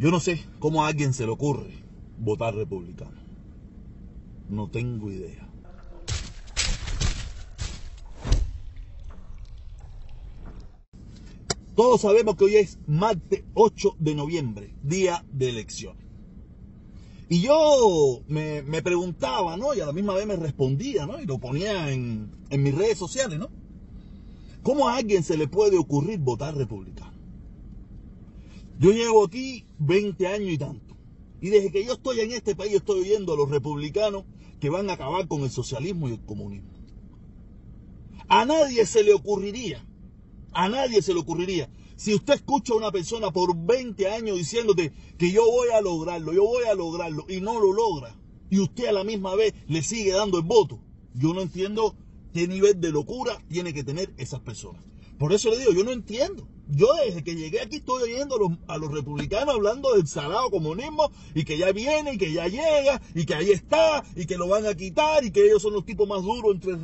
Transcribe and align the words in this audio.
Yo 0.00 0.10
no 0.10 0.18
sé 0.18 0.42
cómo 0.60 0.82
a 0.82 0.88
alguien 0.88 1.12
se 1.12 1.26
le 1.26 1.32
ocurre 1.32 1.74
votar 2.16 2.54
republicano. 2.54 3.20
No 4.48 4.70
tengo 4.70 5.12
idea. 5.12 5.46
Todos 11.76 12.00
sabemos 12.00 12.36
que 12.36 12.44
hoy 12.44 12.56
es 12.56 12.78
martes 12.86 13.44
8 13.52 13.96
de 13.98 14.14
noviembre, 14.14 14.74
día 14.82 15.22
de 15.32 15.50
elecciones. 15.50 16.06
Y 17.28 17.42
yo 17.42 18.22
me, 18.26 18.62
preguntaba, 18.82 19.58
¿no? 19.58 19.74
Y 19.74 19.80
a 19.80 19.86
la 19.86 19.92
misma 19.92 20.14
vez 20.14 20.26
me 20.26 20.36
respondía, 20.36 21.04
¿no? 21.04 21.20
Y 21.20 21.26
lo 21.26 21.36
ponía 21.36 21.92
en, 21.92 22.30
en 22.48 22.62
mis 22.62 22.74
redes 22.74 22.96
sociales, 22.96 23.38
¿no? 23.38 23.50
¿Cómo 24.62 24.88
a 24.88 24.96
alguien 24.96 25.22
se 25.22 25.36
le 25.36 25.46
puede 25.46 25.76
ocurrir 25.76 26.20
votar 26.20 26.56
republicano? 26.56 27.09
Yo 28.80 28.92
llevo 28.92 29.26
aquí 29.26 29.66
20 29.78 30.26
años 30.26 30.48
y 30.48 30.56
tanto. 30.56 30.96
Y 31.42 31.50
desde 31.50 31.70
que 31.70 31.84
yo 31.84 31.92
estoy 31.92 32.20
en 32.20 32.32
este 32.32 32.56
país, 32.56 32.72
estoy 32.72 33.00
oyendo 33.00 33.34
a 33.34 33.36
los 33.36 33.50
republicanos 33.50 34.24
que 34.58 34.70
van 34.70 34.88
a 34.88 34.94
acabar 34.94 35.28
con 35.28 35.42
el 35.42 35.50
socialismo 35.50 36.08
y 36.08 36.12
el 36.12 36.24
comunismo. 36.24 36.70
A 38.26 38.46
nadie 38.46 38.86
se 38.86 39.04
le 39.04 39.12
ocurriría, 39.12 39.86
a 40.52 40.70
nadie 40.70 41.02
se 41.02 41.12
le 41.12 41.20
ocurriría. 41.20 41.70
Si 41.96 42.14
usted 42.14 42.34
escucha 42.34 42.72
a 42.72 42.78
una 42.78 42.90
persona 42.90 43.30
por 43.30 43.54
20 43.54 44.08
años 44.08 44.38
diciéndote 44.38 44.92
que 45.18 45.30
yo 45.30 45.44
voy 45.44 45.68
a 45.76 45.82
lograrlo, 45.82 46.32
yo 46.32 46.44
voy 46.44 46.64
a 46.64 46.74
lograrlo, 46.74 47.26
y 47.28 47.42
no 47.42 47.60
lo 47.60 47.74
logra, 47.74 48.18
y 48.48 48.60
usted 48.60 48.86
a 48.86 48.92
la 48.92 49.04
misma 49.04 49.34
vez 49.34 49.52
le 49.68 49.82
sigue 49.82 50.12
dando 50.12 50.38
el 50.38 50.44
voto, 50.44 50.80
yo 51.12 51.34
no 51.34 51.42
entiendo 51.42 51.96
qué 52.32 52.48
nivel 52.48 52.80
de 52.80 52.92
locura 52.92 53.44
tiene 53.50 53.74
que 53.74 53.84
tener 53.84 54.14
esas 54.16 54.40
personas. 54.40 54.82
Por 55.18 55.34
eso 55.34 55.50
le 55.50 55.58
digo, 55.58 55.72
yo 55.72 55.84
no 55.84 55.90
entiendo. 55.90 56.48
Yo 56.72 56.88
desde 57.04 57.24
que 57.24 57.34
llegué 57.34 57.60
aquí 57.60 57.76
estoy 57.76 58.04
oyendo 58.04 58.36
a 58.68 58.78
los, 58.78 58.92
republicanos 58.92 59.54
hablando 59.54 59.94
del 59.94 60.06
salado 60.06 60.50
comunismo 60.50 61.10
y 61.34 61.44
que 61.44 61.58
ya 61.58 61.72
viene 61.72 62.14
y 62.14 62.18
que 62.18 62.32
ya 62.32 62.46
llega 62.46 63.00
y 63.14 63.26
que 63.26 63.34
ahí 63.34 63.50
está 63.50 64.04
y 64.14 64.26
que 64.26 64.36
lo 64.36 64.46
van 64.46 64.66
a 64.66 64.74
quitar 64.74 65.24
y 65.24 65.32
que 65.32 65.44
ellos 65.44 65.62
son 65.62 65.72
los 65.72 65.84
tipos 65.84 66.08
más 66.08 66.22
duros 66.22 66.54
entre... 66.54 66.74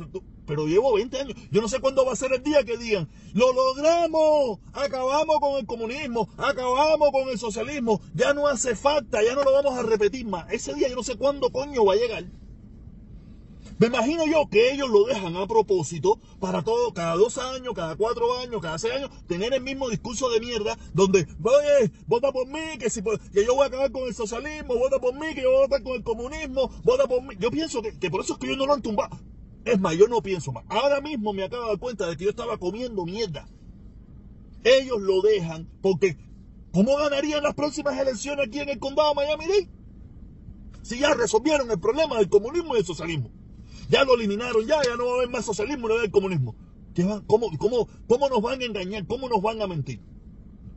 Pero 0.45 0.65
llevo 0.65 0.93
20 0.93 1.19
años. 1.19 1.33
Yo 1.51 1.61
no 1.61 1.67
sé 1.67 1.79
cuándo 1.79 2.05
va 2.05 2.13
a 2.13 2.15
ser 2.15 2.31
el 2.33 2.41
día 2.41 2.63
que 2.63 2.77
digan, 2.77 3.09
lo 3.33 3.51
logramos, 3.51 4.59
acabamos 4.71 5.39
con 5.39 5.57
el 5.57 5.65
comunismo, 5.65 6.29
acabamos 6.37 7.11
con 7.11 7.29
el 7.29 7.37
socialismo, 7.37 8.01
ya 8.13 8.33
no 8.33 8.47
hace 8.47 8.75
falta, 8.75 9.21
ya 9.23 9.35
no 9.35 9.43
lo 9.43 9.51
vamos 9.51 9.77
a 9.77 9.83
repetir 9.83 10.25
más. 10.25 10.51
Ese 10.51 10.73
día 10.73 10.87
yo 10.87 10.95
no 10.95 11.03
sé 11.03 11.17
cuándo 11.17 11.49
coño 11.49 11.83
va 11.83 11.93
a 11.93 11.97
llegar. 11.97 12.25
Me 13.79 13.87
imagino 13.87 14.25
yo 14.25 14.49
que 14.49 14.71
ellos 14.71 14.89
lo 14.89 15.05
dejan 15.05 15.35
a 15.35 15.45
propósito 15.45 16.19
para 16.39 16.63
todo, 16.63 16.93
cada 16.93 17.15
dos 17.15 17.37
años, 17.37 17.75
cada 17.75 17.95
cuatro 17.95 18.39
años, 18.39 18.59
cada 18.59 18.79
seis 18.79 18.95
años, 18.95 19.11
tener 19.27 19.53
el 19.53 19.61
mismo 19.61 19.87
discurso 19.87 20.31
de 20.31 20.39
mierda 20.39 20.75
donde, 20.95 21.27
oye, 21.43 21.91
vota 22.07 22.31
por 22.31 22.47
mí, 22.47 22.79
que, 22.79 22.89
si, 22.89 23.03
que 23.03 23.45
yo 23.45 23.53
voy 23.53 23.65
a 23.65 23.67
acabar 23.67 23.91
con 23.91 24.07
el 24.07 24.15
socialismo, 24.15 24.75
vota 24.75 24.97
por 24.97 25.13
mí, 25.13 25.35
que 25.35 25.43
yo 25.43 25.51
voy 25.51 25.61
a 25.61 25.65
acabar 25.65 25.83
con 25.83 25.93
el 25.93 26.03
comunismo, 26.03 26.71
vota 26.83 27.05
por 27.05 27.21
mí. 27.21 27.35
Yo 27.39 27.51
pienso 27.51 27.83
que, 27.83 27.99
que 27.99 28.09
por 28.09 28.21
eso 28.21 28.33
es 28.33 28.39
que 28.39 28.47
ellos 28.47 28.57
no 28.57 28.65
lo 28.65 28.73
han 28.73 28.81
tumbado. 28.81 29.19
Es 29.63 29.79
más, 29.79 29.95
yo 29.95 30.07
no 30.07 30.23
pienso 30.23 30.51
más. 30.51 30.63
Ahora 30.69 30.99
mismo 30.99 31.31
me 31.33 31.43
acabo 31.43 31.63
de 31.63 31.69
dar 31.69 31.79
cuenta 31.79 32.07
de 32.07 32.17
que 32.17 32.23
yo 32.23 32.29
estaba 32.31 32.57
comiendo 32.57 33.05
mierda. 33.05 33.47
Ellos 34.63 34.99
lo 34.99 35.21
dejan 35.21 35.69
porque, 35.83 36.17
¿cómo 36.71 36.97
ganarían 36.97 37.43
las 37.43 37.53
próximas 37.53 37.99
elecciones 37.99 38.47
aquí 38.47 38.59
en 38.59 38.69
el 38.69 38.79
condado 38.79 39.09
de 39.09 39.15
Miami-Dade? 39.17 39.69
Si 40.81 40.97
ya 40.97 41.13
resolvieron 41.13 41.69
el 41.69 41.79
problema 41.79 42.17
del 42.17 42.27
comunismo 42.27 42.73
y 42.73 42.77
del 42.77 42.85
socialismo. 42.85 43.29
Ya 43.89 44.03
lo 44.03 44.15
eliminaron, 44.15 44.65
ya, 44.65 44.81
ya 44.83 44.95
no 44.95 45.05
va 45.05 45.11
a 45.13 45.15
haber 45.15 45.29
más 45.29 45.45
socialismo, 45.45 45.87
no 45.87 45.93
va 45.93 45.99
a 45.99 46.03
haber 46.03 46.11
comunismo. 46.11 46.55
cómo, 47.27 47.49
cómo, 47.57 47.87
¿Cómo 48.07 48.29
nos 48.29 48.41
van 48.41 48.61
a 48.61 48.65
engañar? 48.65 49.07
¿Cómo 49.07 49.29
nos 49.29 49.41
van 49.41 49.61
a 49.61 49.67
mentir? 49.67 50.01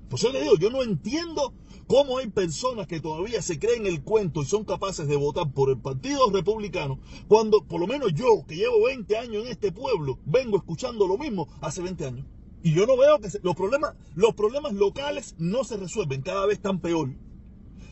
Pues 0.09 0.23
yo 0.23 0.33
le 0.33 0.43
digo, 0.43 0.57
yo 0.57 0.71
no 0.71 0.83
entiendo 0.83 1.55
cómo 1.87 2.19
hay 2.19 2.29
personas 2.29 2.87
que 2.87 3.01
todavía 3.01 3.43
se 3.43 3.59
creen 3.59 3.87
el 3.87 4.03
cuento 4.03 4.43
y 4.43 4.45
son 4.45 4.65
capaces 4.65 5.07
de 5.07 5.17
votar 5.17 5.53
por 5.53 5.71
el 5.71 5.79
Partido 5.79 6.31
Republicano, 6.31 6.99
cuando 7.29 7.65
por 7.65 7.81
lo 7.81 7.87
menos 7.87 8.13
yo, 8.15 8.45
que 8.47 8.57
llevo 8.57 8.85
20 8.87 9.17
años 9.17 9.45
en 9.45 9.53
este 9.53 9.73
pueblo, 9.73 10.19
vengo 10.25 10.57
escuchando 10.57 11.07
lo 11.07 11.17
mismo 11.17 11.49
hace 11.61 11.83
20 11.83 12.07
años. 12.07 12.27
Y 12.63 12.75
yo 12.75 12.87
no 12.87 12.97
veo 12.97 13.21
que 13.21 13.29
los 13.43 13.57
problemas, 13.57 13.95
los 14.15 14.35
problemas 14.35 14.73
locales 14.75 15.35
no 15.39 15.65
se 15.65 15.77
resuelven, 15.77 16.23
cada 16.23 16.47
vez 16.47 16.57
están 16.57 16.81
peor. 16.81 17.11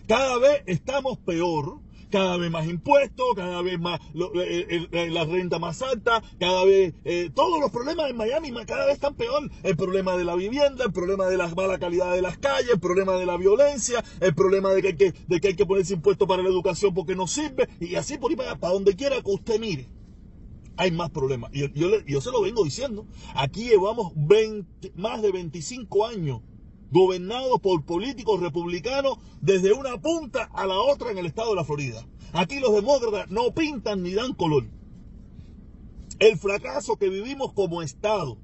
Cada 0.07 0.39
vez 0.39 0.63
estamos 0.67 1.19
peor 1.19 1.81
cada 2.11 2.37
vez 2.37 2.51
más 2.51 2.67
impuestos, 2.67 3.27
cada 3.35 3.63
vez 3.63 3.79
más 3.79 4.01
eh, 4.15 4.67
eh, 4.71 4.89
eh, 4.91 5.11
la 5.11 5.25
renta 5.25 5.59
más 5.59 5.83
alta, 5.83 6.23
cada 6.39 6.65
vez 6.65 6.95
todos 7.35 7.61
los 7.61 7.71
problemas 7.71 8.11
en 8.11 8.17
Miami 8.17 8.53
cada 8.67 8.87
vez 8.87 8.95
están 8.95 9.15
peor. 9.15 9.51
El 9.63 9.77
problema 9.77 10.17
de 10.17 10.25
la 10.25 10.35
vivienda, 10.35 10.85
el 10.85 10.93
problema 10.93 11.27
de 11.27 11.37
la 11.37 11.49
mala 11.49 11.79
calidad 11.79 12.13
de 12.13 12.23
las 12.23 12.39
calles, 12.39 12.71
el 12.73 12.81
problema 12.81 13.15
de 13.15 13.27
la 13.27 13.37
violencia, 13.37 14.05
el 14.21 14.35
problema 14.35 14.71
de 14.71 14.83
que 14.83 14.89
hay 14.89 14.97
que, 14.97 15.15
de 15.27 15.41
que, 15.41 15.49
hay 15.49 15.55
que 15.55 15.67
ponerse 15.67 15.95
impuestos 15.95 16.27
para 16.27 16.43
la 16.43 16.49
educación 16.49 16.95
porque 16.95 17.15
no 17.15 17.27
sirve, 17.27 17.69
y 17.81 17.95
así 17.95 18.19
por 18.19 18.31
ahí 18.31 18.37
para, 18.37 18.57
para 18.57 18.73
donde 18.73 18.95
quiera 18.95 19.21
que 19.23 19.31
usted 19.31 19.61
mire 19.61 19.89
hay 20.79 20.93
más 20.93 21.11
problemas. 21.11 21.51
Y 21.53 21.61
yo, 21.75 21.89
yo, 22.07 22.21
se 22.21 22.31
lo 22.31 22.41
vengo 22.41 22.63
diciendo. 22.63 23.05
Aquí 23.35 23.65
llevamos 23.65 24.13
20, 24.15 24.93
más 24.95 25.21
de 25.21 25.33
25 25.33 26.07
años 26.07 26.41
gobernados 26.91 27.61
por 27.61 27.85
políticos 27.85 28.41
republicanos 28.41 29.19
desde 29.41 29.73
una 29.73 30.01
punta 30.01 30.45
a 30.53 30.67
la 30.67 30.79
otra 30.79 31.11
en 31.11 31.19
el 31.19 31.27
estado 31.27 31.51
de 31.51 31.57
la 31.57 31.65
Florida. 31.65 32.07
Aquí 32.33 32.61
los 32.61 32.75
demócratas 32.75 33.31
no 33.31 33.53
pintan 33.53 34.03
ni 34.03 34.15
dan 34.15 34.35
color. 34.35 34.65
El 36.19 36.37
fracaso 36.37 36.97
que 36.97 37.09
vivimos 37.09 37.53
como 37.53 37.83
estado, 37.83 38.39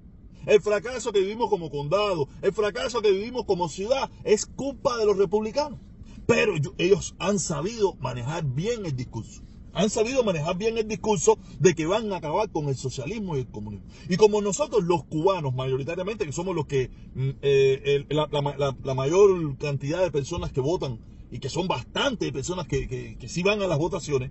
el 0.47 0.61
fracaso 0.61 1.13
que 1.13 1.21
vivimos 1.21 1.51
como 1.51 1.71
condado, 1.71 2.29
el 2.43 2.53
fracaso 2.53 3.03
que 3.03 3.11
vivimos 3.11 3.45
como 3.45 3.69
ciudad 3.69 4.11
es 4.25 4.47
culpa 4.47 4.97
de 4.99 5.07
los 5.07 5.19
republicanos. 5.19 5.81
Pero 6.27 6.55
ellos 6.79 7.15
han 7.19 7.39
sabido 7.39 7.97
manejar 7.97 8.45
bien 8.45 8.87
el 8.87 8.97
discurso 8.97 9.43
han 9.75 9.91
sabido 9.91 10.23
manejar 10.23 10.57
bien 10.57 10.79
el 10.79 10.89
discurso 10.89 11.39
de 11.59 11.75
que 11.75 11.87
van 11.87 12.13
a 12.13 12.17
acabar 12.17 12.49
con 12.51 12.69
el 12.69 12.77
socialismo 12.77 13.37
y 13.37 13.41
el 13.41 13.49
comunismo. 13.49 13.87
Y 14.09 14.17
como 14.17 14.41
nosotros 14.41 14.85
los 14.85 15.05
cubanos, 15.05 15.55
mayoritariamente, 15.55 16.25
que 16.25 16.33
somos 16.33 16.55
los 16.55 16.67
que, 16.67 16.91
mm, 17.15 17.31
eh, 17.43 18.07
la, 18.09 18.95
mayor 18.95 19.59
cantidad 19.59 20.01
de 20.01 20.11
personas 20.11 20.53
que 20.53 20.61
votan, 20.61 21.01
y 21.31 21.41
que 21.41 21.49
son 21.49 21.67
bastantes 21.67 22.31
personas 22.31 22.69
que, 22.69 22.87
que, 22.89 23.29
sí 23.29 23.43
van 23.43 23.61
a 23.61 23.67
las 23.67 23.79
votaciones, 23.79 24.31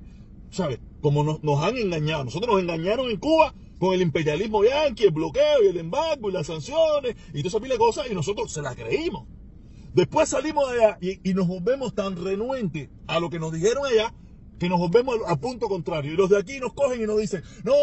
¿sabes? 0.51 0.79
Como 1.01 1.23
nos, 1.23 1.63
han 1.63 1.75
engañado, 1.75 2.23
nosotros 2.23 2.53
nos 2.53 2.61
engañaron 2.61 3.11
en 3.11 3.17
Cuba 3.17 3.53
con 3.77 3.93
el 3.93 4.01
imperialismo 4.01 4.63
yanqui, 4.63 5.03
el 5.03 5.11
bloqueo 5.11 5.63
y 5.65 5.67
el 5.67 5.77
embargo 5.77 6.29
y 6.29 6.33
las 6.33 6.47
sanciones 6.47 7.17
y 7.33 7.39
toda 7.39 7.49
esa 7.49 7.59
pila 7.59 7.73
de 7.73 7.79
cosas, 7.79 8.05
y 8.09 8.15
nosotros 8.15 8.53
se 8.53 8.61
las 8.61 8.75
creímos. 8.75 9.27
Después 9.93 10.29
salimos 10.29 10.71
de 10.71 10.85
allá 10.85 10.97
y, 11.01 11.29
y, 11.29 11.33
nos 11.33 11.47
volvemos 11.47 11.93
tan 11.93 12.15
renuentes 12.15 12.89
a 13.05 13.19
lo 13.19 13.29
que 13.29 13.37
nos 13.37 13.51
dijeron 13.51 13.85
allá 13.85 14.13
que 14.59 14.69
nos 14.69 14.80
volvemos 14.80 15.18
a 15.28 15.36
punto 15.36 15.68
contrario. 15.68 16.14
Y 16.14 16.16
los 16.16 16.30
de 16.30 16.38
aquí 16.38 16.59
nos 16.59 16.74
cogen 16.74 17.02
y 17.02 17.06
nos 17.06 17.19
dicen, 17.19 17.44
no, 17.64 17.74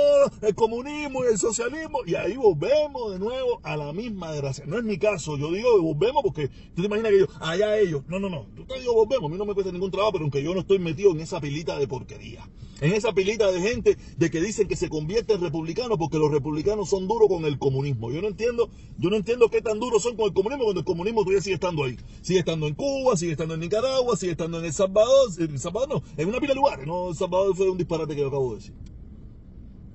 el 0.42 0.54
comunismo 0.54 1.24
y 1.24 1.28
el 1.28 1.38
socialismo. 1.38 2.00
Y 2.06 2.14
ahí 2.14 2.36
volvemos 2.36 3.12
de 3.12 3.18
nuevo 3.18 3.60
a 3.62 3.76
la 3.76 3.92
misma 3.92 4.32
desgracia. 4.32 4.64
No 4.66 4.78
es 4.78 4.84
mi 4.84 4.98
caso, 4.98 5.36
yo 5.36 5.52
digo 5.52 5.80
volvemos 5.82 6.22
porque 6.22 6.48
tú 6.48 6.82
te 6.82 6.86
imaginas 6.86 7.12
que 7.12 7.20
yo, 7.20 7.26
allá 7.40 7.78
ellos. 7.78 8.02
No, 8.08 8.18
no, 8.18 8.28
no. 8.28 8.46
Tú 8.56 8.64
te 8.64 8.78
digo 8.80 8.94
volvemos, 8.94 9.28
a 9.28 9.32
mí 9.32 9.38
no 9.38 9.44
me 9.44 9.54
cuesta 9.54 9.72
ningún 9.72 9.90
trabajo, 9.90 10.12
pero 10.12 10.24
aunque 10.24 10.42
yo 10.42 10.54
no 10.54 10.60
estoy 10.60 10.78
metido 10.78 11.10
en 11.12 11.20
esa 11.20 11.40
pilita 11.40 11.78
de 11.78 11.86
porquería. 11.88 12.48
En 12.80 12.92
esa 12.94 13.12
pilita 13.12 13.50
de 13.52 13.60
gente 13.60 13.98
de 14.16 14.30
que 14.30 14.40
dicen 14.40 14.66
que 14.66 14.76
se 14.76 14.88
convierte 14.88 15.34
en 15.34 15.42
republicano 15.42 15.98
porque 15.98 16.18
los 16.18 16.30
republicanos 16.30 16.88
son 16.88 17.06
duros 17.06 17.28
con 17.28 17.44
el 17.44 17.58
comunismo. 17.58 18.10
Yo 18.10 18.22
no 18.22 18.28
entiendo, 18.28 18.70
yo 18.98 19.10
no 19.10 19.16
entiendo 19.16 19.50
qué 19.50 19.60
tan 19.60 19.78
duros 19.78 20.02
son 20.02 20.16
con 20.16 20.26
el 20.26 20.32
comunismo 20.32 20.64
cuando 20.64 20.80
el 20.80 20.86
comunismo 20.86 21.20
todavía 21.20 21.42
sigue 21.42 21.54
estando 21.54 21.84
ahí. 21.84 21.98
Sigue 22.22 22.38
estando 22.38 22.66
en 22.66 22.74
Cuba, 22.74 23.16
sigue 23.16 23.32
estando 23.32 23.54
en 23.54 23.60
Nicaragua, 23.60 24.16
sigue 24.16 24.32
estando 24.32 24.58
en 24.58 24.64
El 24.64 24.72
Salvador, 24.72 25.28
en 25.38 25.50
El 25.50 25.58
Salvador 25.58 25.88
no, 25.90 26.02
en 26.16 26.28
una 26.28 26.40
pila 26.40 26.54
de 26.54 26.56
lugares, 26.56 26.86
no, 26.86 27.10
El 27.10 27.16
Salvador 27.16 27.54
fue 27.54 27.68
un 27.68 27.76
disparate 27.76 28.14
que 28.14 28.20
yo 28.20 28.28
acabo 28.28 28.50
de 28.50 28.56
decir. 28.56 28.74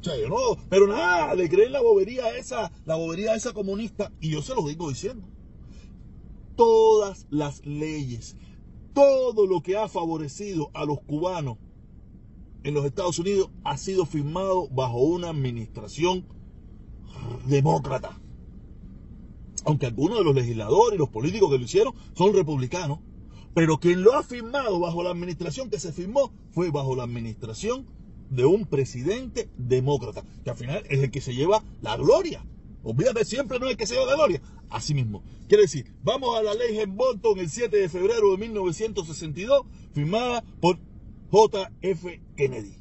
O 0.07 0.29
no, 0.29 0.62
pero 0.69 0.85
nada, 0.85 1.34
le 1.34 1.50
creen 1.50 1.72
la 1.72 1.81
bobería 1.81 2.38
esa, 2.38 2.72
la 2.85 2.95
bobería 2.95 3.34
esa 3.34 3.53
comunista, 3.53 4.12
y 4.19 4.29
yo 4.29 4.44
se 4.44 4.53
lo 4.53 4.68
digo 4.68 4.90
diciendo. 4.90 5.28
Todas 6.56 7.25
las 7.31 7.66
leyes, 7.66 8.38
todo 8.94 9.48
lo 9.48 9.62
que 9.62 9.75
ha 9.75 9.88
favorecido 9.88 10.69
a 10.74 10.86
los 10.86 11.01
cubanos 11.01 11.57
en 12.65 12.73
los 12.73 12.83
Estados 12.83 13.19
Unidos 13.19 13.51
ha 13.63 13.77
sido 13.77 14.07
firmado 14.07 14.67
bajo 14.69 14.97
una 14.97 15.29
administración 15.29 16.25
demócrata. 17.47 18.19
Aunque 19.65 19.85
algunos 19.85 20.17
de 20.17 20.23
los 20.23 20.33
legisladores 20.33 20.95
y 20.95 20.97
los 20.97 21.09
políticos 21.09 21.51
que 21.51 21.59
lo 21.59 21.63
hicieron 21.63 21.94
son 22.15 22.33
republicanos, 22.33 23.00
pero 23.53 23.79
quien 23.79 24.01
lo 24.01 24.15
ha 24.15 24.23
firmado 24.23 24.79
bajo 24.79 25.03
la 25.03 25.12
administración 25.12 25.69
que 25.69 25.79
se 25.79 25.94
firmó 25.94 26.33
fue 26.51 26.71
bajo 26.71 26.95
la 26.95 27.03
administración 27.03 27.85
de 28.31 28.45
un 28.45 28.65
presidente 28.65 29.47
demócrata, 29.57 30.25
que 30.44 30.50
al 30.50 30.57
final 30.57 30.83
es 30.89 31.03
el 31.03 31.11
que 31.11 31.21
se 31.21 31.35
lleva 31.35 31.63
la 31.83 31.95
gloria. 31.97 32.44
Olvídate, 32.83 33.25
siempre 33.25 33.59
no 33.59 33.65
es 33.68 33.73
el 33.73 33.77
que 33.77 33.85
se 33.85 33.94
lleva 33.94 34.07
la 34.07 34.15
gloria. 34.15 34.41
Así 34.71 34.95
mismo. 34.95 35.23
Quiere 35.47 35.63
decir, 35.63 35.94
vamos 36.03 36.35
a 36.35 36.41
la 36.41 36.56
ley 36.56 36.79
en 36.79 36.97
Bolton 36.97 37.38
el 37.38 37.50
7 37.50 37.77
de 37.77 37.89
febrero 37.89 38.31
de 38.31 38.38
1962, 38.38 39.68
firmada 39.94 40.44
por 40.59 40.79
J.F. 41.31 42.22
Kennedy. 42.36 42.75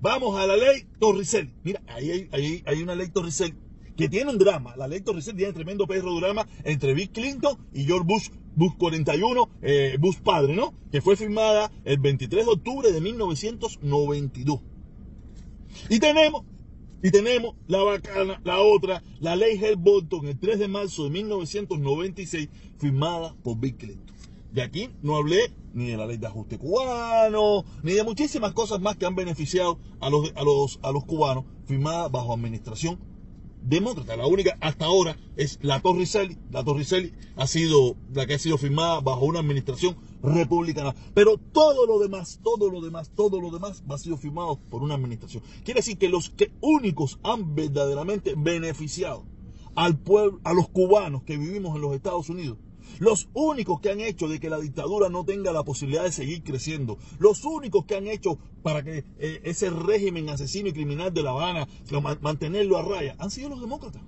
Vamos 0.00 0.36
a 0.36 0.46
la 0.46 0.56
ley 0.56 0.84
Torricel. 0.98 1.52
Mira, 1.62 1.80
ahí 1.86 2.28
hay, 2.64 2.82
una 2.82 2.94
ley 2.94 3.08
Torricel 3.08 3.54
que 3.96 4.08
tiene 4.08 4.30
un 4.30 4.38
drama. 4.38 4.74
La 4.76 4.88
ley 4.88 5.00
Torricel 5.00 5.36
tiene 5.36 5.52
tremendo 5.52 5.86
perro 5.86 6.14
drama 6.16 6.48
entre 6.64 6.94
Bill 6.94 7.10
Clinton 7.10 7.56
y 7.72 7.84
George 7.84 8.04
Bush 8.06 8.28
Bush 8.54 8.72
41, 8.76 9.48
eh, 9.62 9.96
Bush 9.98 10.18
padre, 10.18 10.54
¿no? 10.54 10.74
Que 10.90 11.00
fue 11.00 11.16
firmada 11.16 11.70
el 11.84 11.98
23 11.98 12.44
de 12.44 12.52
octubre 12.52 12.92
de 12.92 13.00
1992. 13.00 14.60
Y 15.88 15.98
tenemos, 16.00 16.44
y 17.02 17.10
tenemos 17.10 17.54
la 17.66 17.82
bacana, 17.82 18.40
la 18.44 18.60
otra, 18.60 19.02
la 19.20 19.36
ley 19.36 19.56
Hell-Bolton, 19.56 20.26
el 20.26 20.38
3 20.38 20.58
de 20.58 20.68
marzo 20.68 21.04
de 21.04 21.10
1996, 21.10 22.48
firmada 22.78 23.34
por 23.42 23.58
Bill 23.58 23.76
Clinton. 23.76 24.11
De 24.52 24.62
aquí 24.62 24.90
no 25.02 25.16
hablé 25.16 25.50
ni 25.72 25.86
de 25.86 25.96
la 25.96 26.06
ley 26.06 26.18
de 26.18 26.26
ajuste 26.26 26.58
cubano, 26.58 27.64
ni 27.82 27.92
de 27.92 28.04
muchísimas 28.04 28.52
cosas 28.52 28.80
más 28.80 28.96
que 28.96 29.06
han 29.06 29.14
beneficiado 29.14 29.78
a 30.00 30.10
los, 30.10 30.30
a 30.36 30.42
los, 30.42 30.78
a 30.82 30.92
los 30.92 31.04
cubanos, 31.04 31.44
firmada 31.64 32.08
bajo 32.08 32.34
administración 32.34 32.98
demócrata. 33.62 34.16
La 34.16 34.26
única 34.26 34.56
hasta 34.60 34.84
ahora 34.84 35.16
es 35.36 35.58
la 35.62 35.80
Torricelli. 35.80 36.36
La 36.50 36.64
Torricelli 36.64 37.12
ha 37.36 37.46
sido 37.46 37.96
la 38.12 38.26
que 38.26 38.34
ha 38.34 38.38
sido 38.38 38.58
firmada 38.58 39.00
bajo 39.00 39.24
una 39.24 39.40
administración 39.40 39.96
republicana. 40.22 40.94
Pero 41.14 41.38
todo 41.38 41.86
lo 41.86 41.98
demás, 41.98 42.40
todo 42.42 42.70
lo 42.70 42.80
demás, 42.80 43.10
todo 43.14 43.40
lo 43.40 43.50
demás 43.50 43.82
ha 43.88 43.98
sido 43.98 44.16
firmado 44.16 44.58
por 44.70 44.82
una 44.82 44.94
administración. 44.94 45.42
Quiere 45.64 45.78
decir 45.78 45.96
que 45.96 46.08
los 46.08 46.30
que 46.30 46.52
únicos 46.60 47.18
han 47.22 47.54
verdaderamente 47.54 48.34
beneficiado 48.36 49.24
al 49.74 49.98
pueblo, 49.98 50.40
a 50.44 50.52
los 50.52 50.68
cubanos 50.68 51.22
que 51.22 51.38
vivimos 51.38 51.74
en 51.74 51.82
los 51.82 51.94
Estados 51.94 52.28
Unidos 52.28 52.58
los 52.98 53.28
únicos 53.34 53.80
que 53.80 53.90
han 53.90 54.00
hecho 54.00 54.28
de 54.28 54.40
que 54.40 54.50
la 54.50 54.58
dictadura 54.58 55.08
no 55.08 55.24
tenga 55.24 55.52
la 55.52 55.64
posibilidad 55.64 56.04
de 56.04 56.12
seguir 56.12 56.42
creciendo, 56.42 56.98
los 57.18 57.44
únicos 57.44 57.84
que 57.84 57.96
han 57.96 58.06
hecho 58.06 58.38
para 58.62 58.82
que 58.82 59.04
eh, 59.18 59.40
ese 59.44 59.70
régimen 59.70 60.28
asesino 60.28 60.68
y 60.68 60.72
criminal 60.72 61.12
de 61.12 61.22
La 61.22 61.30
Habana, 61.30 61.68
mantenerlo 62.20 62.78
a 62.78 62.82
raya, 62.82 63.16
han 63.18 63.30
sido 63.30 63.48
los 63.48 63.60
demócratas. 63.60 64.02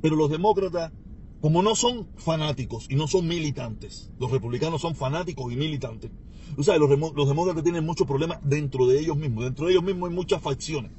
Pero 0.00 0.16
los 0.16 0.30
demócratas, 0.30 0.92
como 1.40 1.62
no 1.62 1.74
son 1.74 2.08
fanáticos 2.16 2.86
y 2.88 2.96
no 2.96 3.08
son 3.08 3.26
militantes, 3.26 4.10
los 4.18 4.30
republicanos 4.30 4.80
son 4.80 4.94
fanáticos 4.94 5.52
y 5.52 5.56
militantes. 5.56 6.10
O 6.56 6.78
los, 6.78 7.14
los 7.14 7.28
demócratas 7.28 7.62
tienen 7.62 7.84
muchos 7.84 8.06
problemas 8.06 8.38
dentro 8.42 8.86
de 8.86 8.98
ellos 8.98 9.16
mismos. 9.16 9.44
Dentro 9.44 9.66
de 9.66 9.72
ellos 9.72 9.84
mismos 9.84 10.08
hay 10.08 10.16
muchas 10.16 10.42
facciones 10.42 10.92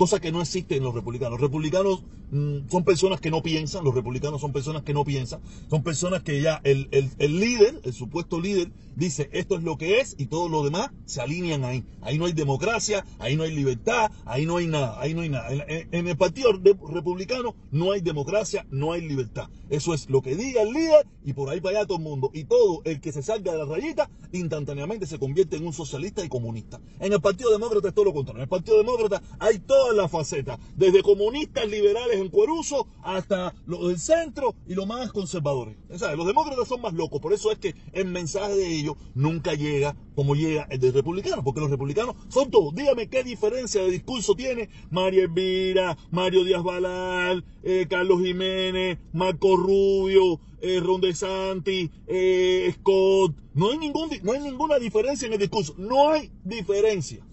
cosa 0.00 0.18
que 0.18 0.32
no 0.32 0.40
existe 0.40 0.76
en 0.76 0.82
los 0.82 0.94
republicanos. 0.94 1.32
Los 1.32 1.42
republicanos 1.42 2.02
mm, 2.30 2.70
son 2.70 2.84
personas 2.84 3.20
que 3.20 3.30
no 3.30 3.42
piensan, 3.42 3.84
los 3.84 3.94
republicanos 3.94 4.40
son 4.40 4.50
personas 4.50 4.82
que 4.82 4.94
no 4.94 5.04
piensan, 5.04 5.42
son 5.68 5.82
personas 5.82 6.22
que 6.22 6.40
ya 6.40 6.58
el, 6.64 6.88
el, 6.90 7.38
líder, 7.38 7.82
el 7.84 7.92
supuesto 7.92 8.40
líder, 8.40 8.72
dice 8.96 9.28
esto 9.32 9.58
es 9.58 9.62
lo 9.62 9.76
que 9.76 10.00
es 10.00 10.16
y 10.16 10.24
todo 10.24 10.48
lo 10.48 10.64
demás 10.64 10.90
se 11.04 11.20
alinean 11.20 11.64
ahí. 11.64 11.84
Ahí 12.00 12.16
no 12.16 12.24
hay 12.24 12.32
democracia, 12.32 13.04
ahí 13.18 13.36
no 13.36 13.42
hay 13.42 13.54
libertad, 13.54 14.10
ahí 14.24 14.46
no 14.46 14.56
hay 14.56 14.68
nada, 14.68 14.98
ahí 15.02 15.12
no 15.12 15.20
hay 15.20 15.28
nada. 15.28 15.48
En, 15.50 16.08
el 16.08 16.16
partido 16.16 16.50
republicano 16.52 17.54
no 17.70 17.92
hay 17.92 18.00
democracia, 18.00 18.66
no 18.70 18.92
hay 18.92 19.02
libertad. 19.02 19.50
Eso 19.68 19.92
es 19.92 20.08
lo 20.08 20.22
que 20.22 20.34
diga 20.34 20.62
el 20.62 20.72
líder 20.72 21.06
y 21.26 21.34
por 21.34 21.50
ahí 21.50 21.60
para 21.60 21.80
allá 21.80 21.86
todo 21.86 21.98
el 21.98 22.04
mundo. 22.04 22.30
Y 22.32 22.44
todo 22.44 22.80
el 22.84 23.02
que 23.02 23.12
se 23.12 23.22
salga 23.22 23.52
de 23.52 23.58
la 23.58 23.66
rayita 23.66 24.08
instantáneamente 24.32 25.06
se 25.06 25.18
convierte 25.18 25.56
en 25.56 25.66
un 25.66 25.74
socialista 25.74 26.24
y 26.24 26.30
comunista. 26.30 26.80
En 27.00 27.12
el 27.12 27.20
Partido 27.20 27.50
Demócrata 27.50 27.88
es 27.88 27.94
todo 27.94 28.06
lo 28.06 28.14
contrario. 28.14 28.38
En 28.38 28.44
el 28.44 28.48
Partido 28.48 28.78
Demócrata 28.78 29.22
hay 29.38 29.58
todo 29.90 30.00
la 30.02 30.08
faceta, 30.08 30.58
desde 30.76 31.02
comunistas 31.02 31.68
liberales 31.68 32.18
en 32.20 32.28
Cueruso 32.28 32.86
hasta 33.02 33.54
los 33.66 33.88
del 33.88 33.98
centro 33.98 34.54
y 34.66 34.74
los 34.74 34.86
más 34.86 35.12
conservadores. 35.12 35.76
Los 35.88 36.26
demócratas 36.26 36.68
son 36.68 36.80
más 36.80 36.94
locos, 36.94 37.20
por 37.20 37.32
eso 37.32 37.50
es 37.50 37.58
que 37.58 37.74
el 37.92 38.06
mensaje 38.06 38.54
de 38.54 38.68
ellos 38.68 38.96
nunca 39.14 39.54
llega 39.54 39.96
como 40.14 40.34
llega 40.34 40.66
el 40.70 40.80
de 40.80 40.92
republicanos, 40.92 41.42
porque 41.42 41.60
los 41.60 41.70
republicanos 41.70 42.14
son 42.28 42.50
todos. 42.50 42.74
Dígame 42.74 43.08
qué 43.08 43.24
diferencia 43.24 43.82
de 43.82 43.90
discurso 43.90 44.34
tiene 44.34 44.68
María 44.90 45.22
Elvira, 45.22 45.96
Mario 46.10 46.44
Díaz 46.44 46.62
Balal, 46.62 47.44
eh, 47.62 47.86
Carlos 47.88 48.20
Jiménez, 48.20 48.98
Marco 49.12 49.56
Rubio, 49.56 50.38
eh, 50.60 50.78
Ron 50.80 51.00
DeSantis, 51.00 51.90
eh, 52.06 52.70
Scott. 52.78 53.34
No 53.54 53.70
hay, 53.70 53.78
ningún, 53.78 54.10
no 54.22 54.32
hay 54.32 54.40
ninguna 54.40 54.78
diferencia 54.78 55.26
en 55.26 55.32
el 55.32 55.38
discurso. 55.38 55.74
No 55.78 56.10
hay 56.10 56.30
diferencia. 56.44 57.24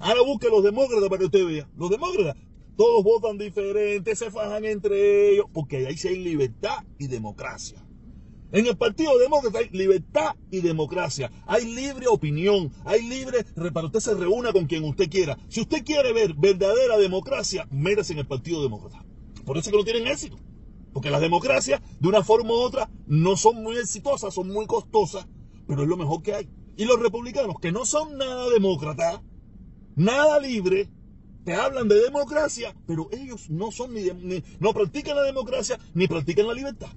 Ahora 0.00 0.22
busque 0.22 0.48
los 0.48 0.62
demócratas 0.62 1.08
para 1.08 1.18
que 1.18 1.26
usted 1.26 1.46
vea. 1.46 1.68
Los 1.76 1.90
demócratas, 1.90 2.36
todos 2.76 3.04
votan 3.04 3.38
diferente, 3.38 4.16
se 4.16 4.30
fajan 4.30 4.64
entre 4.64 5.30
ellos, 5.30 5.46
porque 5.52 5.86
ahí 5.86 5.96
sí 5.96 6.08
hay 6.08 6.18
libertad 6.18 6.84
y 6.98 7.06
democracia. 7.06 7.84
En 8.54 8.68
el 8.68 8.76
Partido 8.76 9.18
Demócrata 9.18 9.58
hay 9.58 9.68
libertad 9.70 10.36
y 10.50 10.60
democracia. 10.60 11.28
Hay 11.44 11.64
libre 11.74 12.06
opinión. 12.06 12.70
Hay 12.84 13.02
libre 13.02 13.44
para 13.72 13.86
usted 13.86 13.98
se 13.98 14.14
reúna 14.14 14.52
con 14.52 14.66
quien 14.66 14.84
usted 14.84 15.10
quiera. 15.10 15.36
Si 15.48 15.60
usted 15.60 15.84
quiere 15.84 16.12
ver 16.12 16.34
verdadera 16.34 16.96
democracia, 16.96 17.66
métase 17.72 18.12
en 18.12 18.20
el 18.20 18.28
Partido 18.28 18.62
Demócrata. 18.62 19.04
Por 19.44 19.58
eso 19.58 19.68
es 19.68 19.72
que 19.72 19.78
no 19.78 19.84
tienen 19.84 20.06
éxito. 20.06 20.36
Porque 20.92 21.10
las 21.10 21.20
democracias, 21.20 21.82
de 21.98 22.08
una 22.08 22.22
forma 22.22 22.50
u 22.50 22.58
otra, 22.58 22.88
no 23.08 23.36
son 23.36 23.60
muy 23.60 23.76
exitosas, 23.76 24.32
son 24.32 24.46
muy 24.46 24.66
costosas, 24.66 25.26
pero 25.66 25.82
es 25.82 25.88
lo 25.88 25.96
mejor 25.96 26.22
que 26.22 26.34
hay. 26.34 26.48
Y 26.76 26.84
los 26.84 27.00
republicanos, 27.00 27.56
que 27.60 27.72
no 27.72 27.84
son 27.84 28.16
nada 28.16 28.48
demócratas, 28.50 29.20
nada 29.96 30.38
libre, 30.40 30.88
te 31.44 31.54
hablan 31.54 31.88
de 31.88 32.00
democracia, 32.00 32.74
pero 32.86 33.08
ellos 33.12 33.50
no 33.50 33.70
son 33.70 33.94
ni, 33.94 34.04
no 34.60 34.72
practican 34.72 35.16
la 35.16 35.22
democracia 35.22 35.78
ni 35.94 36.06
practican 36.06 36.46
la 36.46 36.54
libertad. 36.54 36.88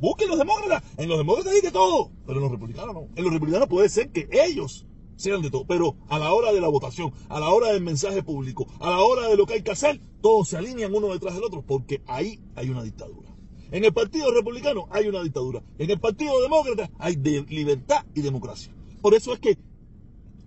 Busquen 0.00 0.28
los 0.28 0.38
demócratas. 0.38 0.82
En 0.96 1.08
los 1.08 1.18
demócratas 1.18 1.52
hay 1.52 1.60
de 1.60 1.70
todo, 1.70 2.10
pero 2.26 2.38
en 2.38 2.42
los 2.42 2.50
republicanos 2.50 2.94
no. 2.94 3.08
En 3.14 3.22
los 3.22 3.32
republicanos 3.32 3.68
puede 3.68 3.88
ser 3.88 4.10
que 4.10 4.28
ellos 4.32 4.86
sean 5.14 5.42
de 5.42 5.50
todo, 5.50 5.66
pero 5.66 5.96
a 6.08 6.18
la 6.18 6.32
hora 6.32 6.52
de 6.52 6.60
la 6.60 6.68
votación, 6.68 7.12
a 7.28 7.40
la 7.40 7.48
hora 7.48 7.72
del 7.72 7.82
mensaje 7.82 8.22
público, 8.22 8.66
a 8.80 8.90
la 8.90 8.98
hora 8.98 9.28
de 9.28 9.36
lo 9.36 9.46
que 9.46 9.54
hay 9.54 9.62
que 9.62 9.72
hacer, 9.72 10.00
todos 10.20 10.48
se 10.48 10.56
alinean 10.56 10.94
uno 10.94 11.08
detrás 11.08 11.34
del 11.34 11.44
otro, 11.44 11.62
porque 11.62 12.02
ahí 12.06 12.40
hay 12.54 12.70
una 12.70 12.82
dictadura. 12.82 13.28
En 13.70 13.84
el 13.84 13.92
Partido 13.92 14.32
Republicano 14.32 14.86
hay 14.90 15.08
una 15.08 15.22
dictadura. 15.22 15.62
En 15.78 15.90
el 15.90 16.00
Partido 16.00 16.40
Demócrata 16.40 16.90
hay 16.98 17.16
libertad 17.16 18.04
y 18.14 18.22
democracia. 18.22 18.72
Por 19.02 19.14
eso 19.14 19.32
es 19.32 19.40
que 19.40 19.58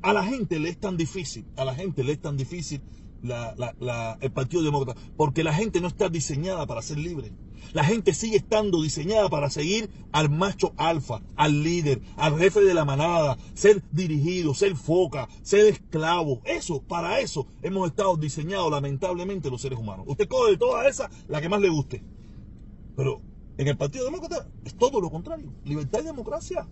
a 0.02 0.14
la 0.14 0.24
gente 0.24 0.60
le 0.60 0.70
es 0.70 0.80
tan 0.80 0.98
difícil, 0.98 1.46
a 1.56 1.66
la 1.66 1.76
gente 1.76 2.04
le 2.04 2.14
es 2.14 2.22
tan 2.22 2.38
difícil 2.38 2.82
el 3.24 4.32
Partido 4.32 4.64
Demócrata, 4.64 5.00
porque 5.16 5.44
la 5.44 5.54
gente 5.54 5.80
no 5.80 5.88
está 5.88 6.10
diseñada 6.10 6.66
para 6.66 6.82
ser 6.82 6.98
libre. 6.98 7.32
La 7.74 7.84
gente 7.84 8.14
sigue 8.14 8.38
estando 8.38 8.82
diseñada 8.82 9.30
para 9.30 9.50
seguir 9.50 9.90
al 10.12 10.30
macho 10.30 10.74
alfa, 10.78 11.22
al 11.36 11.64
líder, 11.64 12.02
al 12.18 12.38
jefe 12.40 12.62
de 12.62 12.74
la 12.74 12.86
manada, 12.86 13.38
ser 13.54 13.84
dirigido, 13.92 14.54
ser 14.56 14.76
foca, 14.76 15.30
ser 15.44 15.68
esclavo. 15.68 16.42
Eso, 16.44 16.82
para 16.82 17.20
eso 17.20 17.48
hemos 17.62 17.88
estado 17.88 18.18
diseñados 18.18 18.72
lamentablemente 18.72 19.52
los 19.52 19.62
seres 19.62 19.78
humanos. 19.78 20.06
Usted 20.08 20.28
coge 20.28 20.52
de 20.52 20.58
todas 20.58 20.88
esas 20.88 21.12
la 21.28 21.40
que 21.40 21.50
más 21.50 21.62
le 21.62 21.70
guste. 21.70 22.04
Pero 22.96 23.22
en 23.58 23.68
el 23.68 23.78
Partido 23.78 24.06
Demócrata 24.06 24.48
es 24.66 24.76
todo 24.76 25.00
lo 25.00 25.12
contrario. 25.12 25.54
Libertad 25.64 26.02
y 26.02 26.06
democracia 26.06 26.68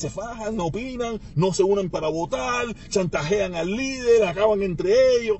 se 0.00 0.08
fajan, 0.08 0.56
no 0.56 0.66
opinan, 0.66 1.20
no 1.36 1.52
se 1.52 1.62
unen 1.62 1.90
para 1.90 2.08
votar, 2.08 2.74
chantajean 2.88 3.54
al 3.54 3.70
líder, 3.70 4.24
acaban 4.24 4.62
entre 4.62 4.94
ellos. 5.20 5.38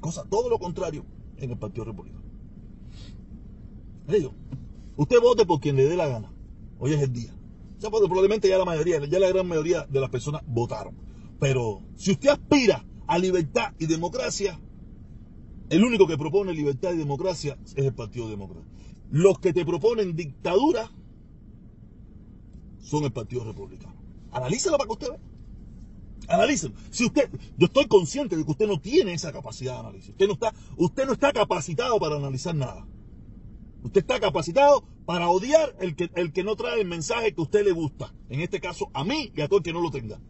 Cosa, 0.00 0.24
todo 0.30 0.48
lo 0.48 0.58
contrario 0.58 1.04
en 1.36 1.50
el 1.50 1.58
Partido 1.58 1.84
Republicano. 1.84 2.24
Digo, 4.08 4.34
usted 4.96 5.20
vote 5.20 5.44
por 5.44 5.60
quien 5.60 5.76
le 5.76 5.84
dé 5.84 5.94
la 5.94 6.06
gana. 6.06 6.32
Hoy 6.78 6.94
es 6.94 7.02
el 7.02 7.12
día. 7.12 7.34
Probablemente 7.80 8.48
ya 8.48 8.56
la 8.56 8.64
mayoría, 8.64 9.04
ya 9.04 9.18
la 9.18 9.28
gran 9.28 9.46
mayoría 9.46 9.84
de 9.84 10.00
las 10.00 10.08
personas 10.08 10.42
votaron. 10.46 10.96
Pero 11.38 11.82
si 11.96 12.12
usted 12.12 12.30
aspira 12.30 12.86
a 13.06 13.18
libertad 13.18 13.74
y 13.78 13.86
democracia, 13.86 14.58
el 15.68 15.84
único 15.84 16.06
que 16.06 16.16
propone 16.16 16.54
libertad 16.54 16.94
y 16.94 16.96
democracia 16.96 17.58
es 17.76 17.84
el 17.84 17.94
Partido 17.94 18.30
Demócrata. 18.30 18.66
Los 19.10 19.38
que 19.38 19.52
te 19.52 19.66
proponen 19.66 20.16
dictadura 20.16 20.90
son 22.80 23.04
el 23.04 23.12
Partido 23.12 23.44
Republicano. 23.44 23.97
Analícelo 24.32 24.76
para 24.76 24.86
que 24.86 24.92
usted 24.92 25.08
vea. 25.10 25.20
Analícelo. 26.28 26.74
Si 26.90 27.06
usted, 27.06 27.30
yo 27.56 27.66
estoy 27.66 27.86
consciente 27.86 28.36
de 28.36 28.44
que 28.44 28.50
usted 28.50 28.66
no 28.66 28.80
tiene 28.80 29.14
esa 29.14 29.32
capacidad 29.32 29.74
de 29.74 29.80
análisis. 29.80 30.10
Usted 30.10 30.26
no 30.26 30.34
está, 30.34 30.54
usted 30.76 31.06
no 31.06 31.12
está 31.12 31.32
capacitado 31.32 31.98
para 31.98 32.16
analizar 32.16 32.54
nada. 32.54 32.86
Usted 33.82 34.00
está 34.00 34.20
capacitado 34.20 34.84
para 35.06 35.30
odiar 35.30 35.74
el 35.80 35.96
que, 35.96 36.10
el 36.16 36.32
que 36.32 36.44
no 36.44 36.56
trae 36.56 36.80
el 36.80 36.86
mensaje 36.86 37.32
que 37.32 37.40
a 37.40 37.44
usted 37.44 37.64
le 37.64 37.72
gusta. 37.72 38.12
En 38.28 38.40
este 38.40 38.60
caso, 38.60 38.90
a 38.92 39.04
mí 39.04 39.32
y 39.34 39.40
a 39.40 39.48
todo 39.48 39.58
el 39.58 39.64
que 39.64 39.72
no 39.72 39.80
lo 39.80 39.90
tenga. 39.90 40.20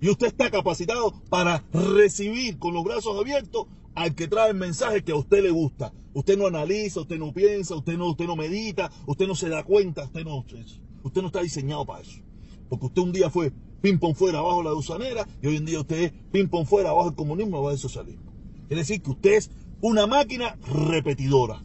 Y 0.00 0.08
usted 0.08 0.28
está 0.28 0.50
capacitado 0.50 1.12
para 1.28 1.64
recibir 1.72 2.58
con 2.58 2.72
los 2.72 2.84
brazos 2.84 3.18
abiertos 3.18 3.66
al 3.94 4.14
que 4.14 4.28
trae 4.28 4.50
el 4.50 4.56
mensaje 4.56 5.04
que 5.04 5.12
a 5.12 5.16
usted 5.16 5.42
le 5.42 5.50
gusta. 5.50 5.92
Usted 6.14 6.38
no 6.38 6.46
analiza, 6.46 7.00
usted 7.00 7.18
no 7.18 7.32
piensa, 7.32 7.74
usted 7.74 7.98
no, 7.98 8.10
usted 8.10 8.26
no 8.26 8.36
medita, 8.36 8.90
usted 9.06 9.26
no 9.26 9.34
se 9.34 9.48
da 9.48 9.64
cuenta, 9.64 10.04
usted 10.04 10.24
no, 10.24 10.38
usted 10.38 11.20
no 11.20 11.26
está 11.26 11.42
diseñado 11.42 11.84
para 11.84 12.02
eso. 12.02 12.23
Porque 12.68 12.86
usted 12.86 13.02
un 13.02 13.12
día 13.12 13.30
fue 13.30 13.52
ping-pong 13.82 14.14
fuera 14.14 14.38
abajo 14.38 14.62
la 14.62 14.72
usanera 14.72 15.26
y 15.42 15.46
hoy 15.46 15.56
en 15.56 15.66
día 15.66 15.80
usted 15.80 16.02
es 16.02 16.12
ping-pong 16.32 16.66
fuera 16.66 16.90
abajo 16.90 17.10
el 17.10 17.14
comunismo, 17.14 17.58
abajo 17.58 17.72
el 17.72 17.78
socialismo. 17.78 18.32
Es 18.68 18.78
decir, 18.78 19.02
que 19.02 19.10
usted 19.10 19.34
es 19.34 19.50
una 19.80 20.06
máquina 20.06 20.56
repetidora. 20.66 21.62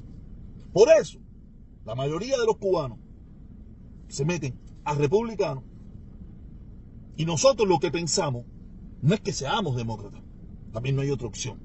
Por 0.74 0.90
eso, 0.90 1.20
la 1.86 1.96
mayoría 1.96 2.38
de 2.38 2.46
los 2.46 2.58
cubanos 2.58 3.00
se 4.08 4.26
meten 4.26 4.60
a 4.84 4.94
republicanos 4.94 5.64
y 7.16 7.26
nosotros 7.26 7.68
lo 7.68 7.80
que 7.80 7.92
pensamos 7.92 8.46
no 9.02 9.14
es 9.14 9.22
que 9.22 9.34
seamos 9.34 9.76
demócratas, 9.76 10.22
también 10.72 10.96
no 10.96 11.02
hay 11.02 11.12
otra 11.12 11.28
opción. 11.28 11.60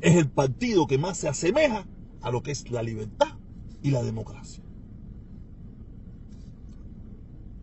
Es 0.00 0.16
el 0.16 0.30
partido 0.30 0.86
que 0.86 0.98
más 0.98 1.18
se 1.18 1.28
asemeja 1.28 1.86
a 2.20 2.30
lo 2.30 2.42
que 2.42 2.50
es 2.50 2.70
la 2.70 2.82
libertad 2.82 3.38
y 3.82 3.90
la 3.90 4.02
democracia. 4.02 4.63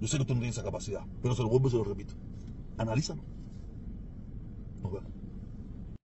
Yo 0.01 0.07
sé 0.07 0.17
que 0.17 0.25
tú 0.25 0.33
no 0.33 0.39
tienes 0.39 0.57
esa 0.57 0.65
capacidad, 0.65 1.01
pero 1.21 1.35
se 1.35 1.43
lo 1.43 1.49
vuelvo 1.49 1.67
y 1.67 1.71
se 1.71 1.77
lo 1.77 1.83
repito. 1.83 2.15
Analízalo. 2.79 3.21
Nos 4.81 4.91
vemos. 4.91 5.20